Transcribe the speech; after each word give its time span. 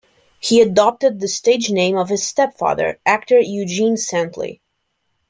He 0.39 0.61
adopted 0.61 1.19
the 1.19 1.27
stage 1.27 1.69
name 1.69 1.95
of 1.95 2.09
his 2.09 2.25
stepfather, 2.25 2.99
actor 3.05 3.39
Eugene 3.39 3.97
Santley. 3.97 4.59